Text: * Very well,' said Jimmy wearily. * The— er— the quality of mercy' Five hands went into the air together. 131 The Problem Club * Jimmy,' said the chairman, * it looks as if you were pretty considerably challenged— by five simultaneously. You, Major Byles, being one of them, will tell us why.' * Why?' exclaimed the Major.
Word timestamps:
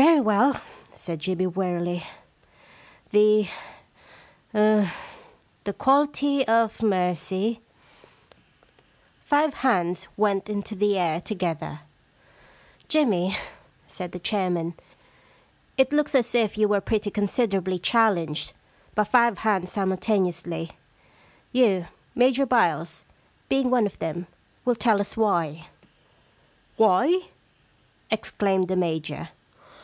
* - -
Very 0.00 0.20
well,' 0.22 0.58
said 0.94 1.18
Jimmy 1.18 1.46
wearily. 1.46 2.06
* 2.58 3.10
The— 3.10 3.46
er— 4.54 4.90
the 5.64 5.74
quality 5.74 6.46
of 6.48 6.80
mercy' 6.82 7.60
Five 9.26 9.52
hands 9.60 10.08
went 10.16 10.48
into 10.48 10.74
the 10.74 10.96
air 10.96 11.20
together. 11.20 11.80
131 12.90 12.98
The 13.10 13.28
Problem 13.28 13.30
Club 13.30 13.40
* 13.40 13.42
Jimmy,' 13.42 13.54
said 13.86 14.12
the 14.12 14.18
chairman, 14.18 14.74
* 15.24 15.76
it 15.76 15.92
looks 15.92 16.14
as 16.14 16.34
if 16.34 16.56
you 16.56 16.66
were 16.66 16.80
pretty 16.80 17.10
considerably 17.10 17.78
challenged— 17.78 18.54
by 18.94 19.04
five 19.04 19.38
simultaneously. 19.68 20.70
You, 21.52 21.88
Major 22.14 22.46
Byles, 22.46 23.04
being 23.50 23.68
one 23.68 23.84
of 23.84 23.98
them, 23.98 24.28
will 24.64 24.76
tell 24.76 24.98
us 24.98 25.18
why.' 25.18 25.66
* 26.22 26.76
Why?' 26.78 27.26
exclaimed 28.10 28.68
the 28.68 28.76
Major. 28.76 29.28